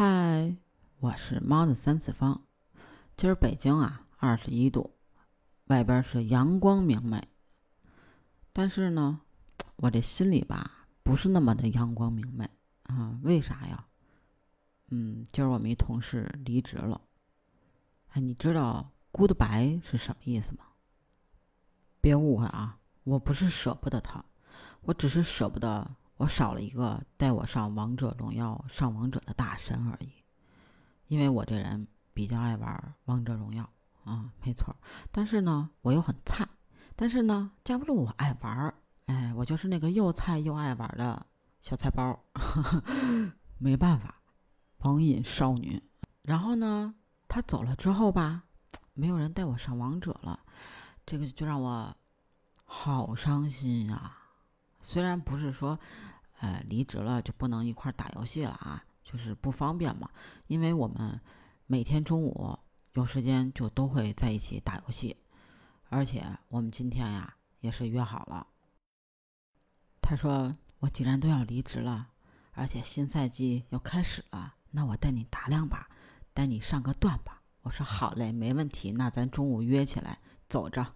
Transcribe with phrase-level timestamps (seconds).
[0.00, 0.54] 嗨，
[1.00, 2.40] 我是猫的三次方。
[3.16, 4.94] 今儿北京啊，二十一度，
[5.64, 7.20] 外边是阳光明媚。
[8.52, 9.22] 但是呢，
[9.74, 12.48] 我这心里吧，不是那么的阳光明媚
[12.84, 13.18] 啊。
[13.24, 13.88] 为啥呀？
[14.90, 17.00] 嗯，今儿我们一同事离职了。
[18.10, 20.64] 哎，你知道 “goodbye” 是什么意思吗？
[22.00, 24.24] 别误会啊，我不是舍不得他，
[24.82, 25.90] 我只是舍不得。
[26.18, 30.12] 我少了一个带我上王者荣耀、上王者的大神而已，
[31.06, 33.68] 因为我这人比较爱玩王者荣耀
[34.04, 34.74] 啊，没错。
[35.12, 36.46] 但是呢，我又很菜，
[36.96, 38.74] 但是呢，架不住我爱玩儿
[39.06, 41.24] 哎，我就是那个又菜又爱玩的
[41.60, 42.20] 小菜包，
[43.58, 44.20] 没办法，
[44.78, 45.80] 网瘾少女。
[46.22, 46.94] 然后呢，
[47.28, 48.42] 他走了之后吧，
[48.92, 50.40] 没有人带我上王者了，
[51.06, 51.96] 这个就让我
[52.64, 54.17] 好伤心呀。
[54.80, 55.78] 虽然不是说。
[56.40, 60.08] 呃，离职了就不能一块打游戏了啊，就是不方便嘛。
[60.46, 61.20] 因为我们
[61.66, 62.56] 每天中午
[62.92, 65.16] 有时间就都会在一起打游戏，
[65.88, 68.46] 而且我们今天呀也是约好了。
[70.00, 72.06] 他说：“我既然都要离职了，
[72.52, 75.88] 而且新赛季要开始了，那我带你打两把，
[76.32, 78.92] 带你上个段吧。”我说：“好嘞，没问题。
[78.92, 80.94] 那咱中午约起来走着。”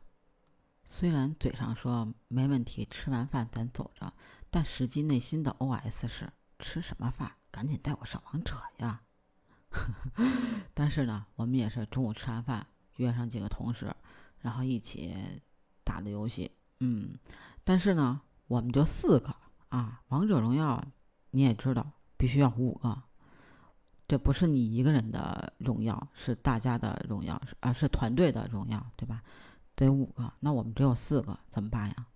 [0.85, 4.13] 虽然嘴上说没问题，吃完饭咱走着。
[4.51, 7.33] 但实际内心的 OS 是吃什么饭？
[7.51, 9.01] 赶紧带我上王者呀！
[10.75, 12.67] 但是呢，我们也是中午吃完饭，
[12.97, 13.95] 约上几个同事，
[14.41, 15.15] 然后一起
[15.85, 16.51] 打的游戏。
[16.81, 17.19] 嗯，
[17.65, 19.35] 但是呢，我们就四个
[19.71, 20.03] 啊。
[20.09, 20.83] 王者荣耀
[21.31, 23.03] 你也知道，必须要五个，
[24.07, 29.23] 这不是你一个人的荣耀，是大家的荣耀，是啊，是团队的荣耀，对吧？
[29.75, 32.07] 得五个，那我们只有四个，怎么办呀？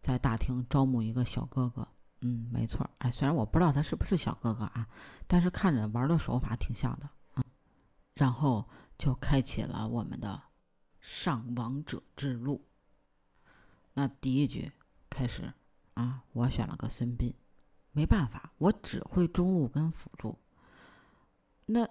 [0.00, 1.86] 在大厅招募一个小哥哥，
[2.20, 4.88] 嗯，没错，哎，虽然我不知道他是不是小哥哥啊，
[5.26, 7.44] 但是看着玩的手法挺像的啊。
[8.14, 10.42] 然后就开启了我们的
[11.00, 12.64] 上王者之路。
[13.94, 14.72] 那第一局
[15.10, 15.52] 开始
[15.94, 17.34] 啊，我选了个孙膑，
[17.92, 20.38] 没办法，我只会中路跟辅助。
[21.66, 21.88] 那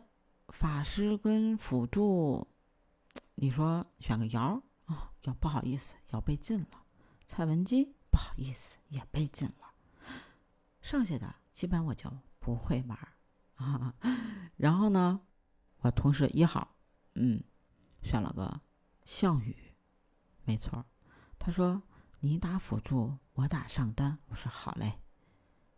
[0.48, 2.48] 法师跟辅助，
[3.36, 5.10] 你说选个瑶哦？
[5.22, 6.84] 要不好意思，要被禁了，
[7.26, 7.96] 蔡文姬。
[8.12, 9.74] 不好意思，也被禁了。
[10.80, 12.10] 剩下的基本我就
[12.40, 12.98] 不会玩
[13.56, 13.94] 啊。
[14.56, 15.20] 然后呢，
[15.80, 16.78] 我同事一号，
[17.16, 17.44] 嗯，
[18.02, 18.62] 选了个
[19.04, 19.76] 项羽，
[20.46, 20.86] 没错。
[21.38, 21.84] 他说
[22.22, 24.18] 你打辅助，我打上单。
[24.28, 25.02] 我说好嘞。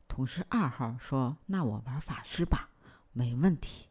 [0.08, 2.70] 同事二号说那我玩法师吧，
[3.14, 3.90] 没问题。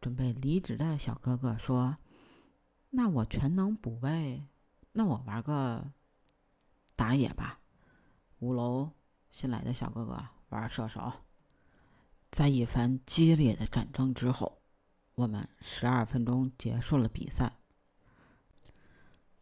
[0.00, 1.96] 准备离职的小哥哥说，
[2.90, 4.42] 那我全能补位，
[4.92, 5.92] 那我玩个
[6.94, 7.60] 打野吧。
[8.38, 8.90] 五楼
[9.30, 11.12] 新来的小哥哥玩射手，
[12.30, 14.60] 在一番激烈的战争之后，
[15.14, 17.56] 我们十二分钟结束了比赛。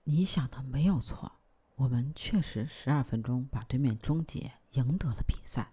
[0.05, 1.33] 你想的没有错，
[1.77, 5.71] 我们确实十二分钟把对面终结，赢得了比赛。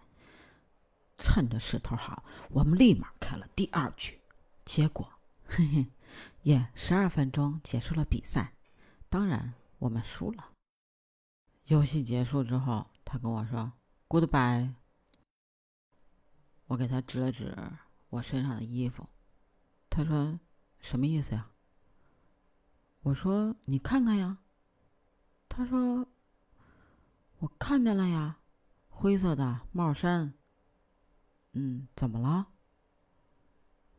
[1.17, 4.19] 趁着势头好，我们立马开了第二局，
[4.65, 5.07] 结果，
[5.45, 5.85] 嘿嘿，
[6.43, 8.53] 也十二分钟结束了比赛。
[9.09, 10.51] 当然，我们输了。
[11.65, 12.87] 游戏结束之后。
[13.03, 13.73] 他跟我说
[14.07, 14.73] ：“Goodbye。”
[16.67, 17.53] 我给他指了指
[18.07, 19.09] 我身上的衣服，
[19.89, 20.39] 他说
[20.79, 21.51] ：“什么意思呀？”
[23.03, 24.37] 我说：“你看看呀。”
[25.49, 26.07] 他说
[27.39, 28.39] ：“我看见了呀，
[28.87, 30.33] 灰色的帽衫。”
[31.51, 32.47] 嗯，怎么了？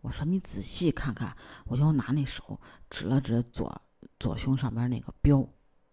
[0.02, 3.80] 我说：“你仔细看看。”我就拿那手指了指左
[4.18, 5.48] 左胸上边那个标，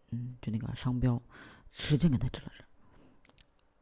[0.10, 1.22] 嗯，就那个商标，
[1.72, 2.66] 使劲给他指了指。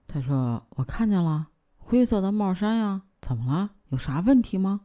[0.06, 3.76] 他说：“我看见了灰色的帽衫呀，怎么了？
[3.88, 4.82] 有啥问题吗？”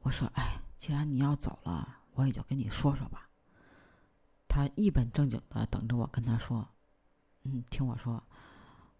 [0.00, 3.30] 我说：“哎，既然你要走了，我也就跟你说说吧。”
[4.46, 6.68] 他一本正经的等着我跟他说
[7.44, 8.22] ：“嗯，听我说，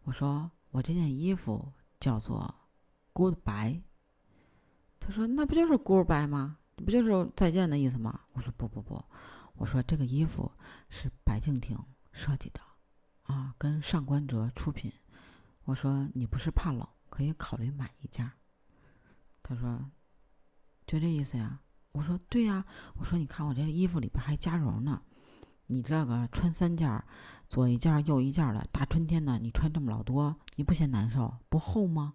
[0.05, 1.71] 我说我这件衣服
[2.01, 2.55] 叫做
[3.13, 3.83] Goodbye。”
[5.07, 6.57] 他说：“那不就是 Goodbye 吗？
[6.77, 9.05] 不就是再见的意思吗？”我说：“不不不，
[9.57, 10.51] 我说这个衣服
[10.89, 11.79] 是白敬亭
[12.11, 12.61] 设计的。”
[13.25, 14.91] 啊，跟上官哲出品。
[15.65, 18.31] 我说你不是怕冷，可以考虑买一件。
[19.43, 19.79] 他说，
[20.87, 21.61] 就这意思呀。
[21.93, 22.65] 我说对呀。
[22.95, 25.03] 我说你看我这衣服里边还加绒呢。
[25.67, 27.03] 你这个穿三件，
[27.49, 31.35] 左一件右一件的，大春天的，你穿这么老多，你不嫌难受？
[31.51, 32.15] 不厚吗？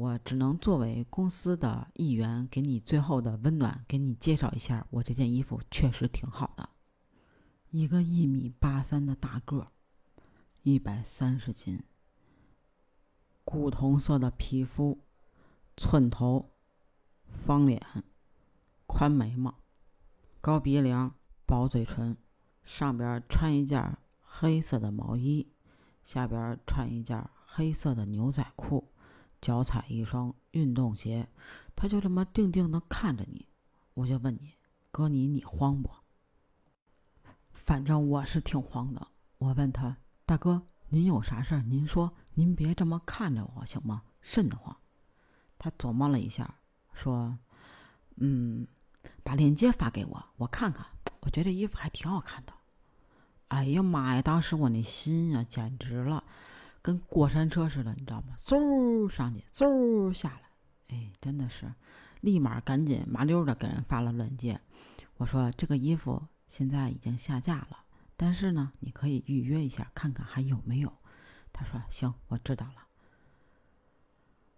[0.00, 6.70] 我只能作为公司的一员，给你最后的温暖，给你介绍一下，我这件衣服确实挺好的。
[7.68, 9.68] 一个一米八三的大个儿。
[10.62, 11.82] 一百三十斤，
[13.44, 15.00] 古铜色的皮肤，
[15.76, 16.48] 寸头、
[17.26, 17.82] 方脸、
[18.86, 19.54] 宽眉毛、
[20.40, 21.14] 高鼻梁、
[21.44, 22.16] 薄嘴唇，
[22.64, 25.46] 上边穿一件黑色的毛衣，
[26.02, 28.90] 下边穿一件黑色的牛仔裤，
[29.40, 31.28] 脚踩一双运动鞋。
[31.74, 33.46] 他就这么定定的看着你，
[33.94, 34.54] 我就问你，
[34.90, 35.90] 哥你你慌不？
[37.52, 39.08] 反正我是挺慌的。
[39.38, 39.96] 我问他，
[40.26, 41.62] 大哥您有啥事儿？
[41.62, 44.02] 您说，您别这么看着我行吗？
[44.20, 44.76] 瘆得慌。
[45.58, 46.56] 他琢磨了一下，
[46.92, 47.38] 说
[48.16, 48.66] ：“嗯，
[49.22, 50.86] 把链接发给我，我看看。
[51.20, 52.52] 我觉得衣服还挺好看的。”
[53.48, 54.22] 哎呀妈呀！
[54.22, 56.24] 当时我那心啊，简直了，
[56.82, 58.36] 跟过山车似的，你知道吗？
[58.38, 60.50] 嗖上去，嗖下来。
[60.88, 61.72] 哎，真的是，
[62.20, 64.60] 立马赶紧麻溜的给人发了链接。
[65.16, 67.84] 我说：“这个衣服现在已经下架了，
[68.16, 70.92] 但是呢，你可以预约一下，看看还有没有。”
[71.52, 72.86] 他说：“行，我知道了。”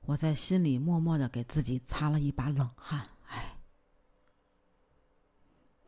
[0.06, 3.56] 我在心里默默的给自己擦了一把冷汗，哎，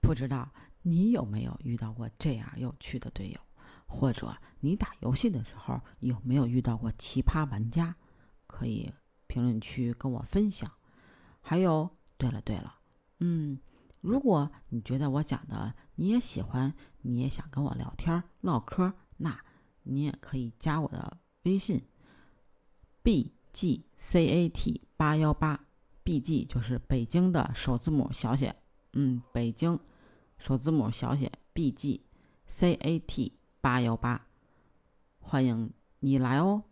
[0.01, 0.51] 不知道
[0.83, 3.41] 你有没有遇到过这样有趣的队友，
[3.87, 7.97] 或者你打游戏的时候有没有遇到过奇葩玩家？
[8.47, 8.93] 可以
[9.27, 10.71] 评论区跟我分享。
[11.41, 12.79] 还有，对了对了，
[13.21, 13.59] 嗯，
[14.01, 19.39] 如果你觉得我讲的你也喜欢，你也想跟我聊天唠嗑，那
[19.83, 21.83] 你也可以加我的微信
[23.03, 23.33] ，b。
[23.55, 25.67] G C A T 八幺八
[26.03, 28.53] ，B G 就是北京的首字母小写，
[28.95, 29.79] 嗯，北京
[30.39, 32.05] 首字母小写 B G
[32.47, 34.27] C A T 八幺八，
[35.19, 36.65] 欢迎你来哦。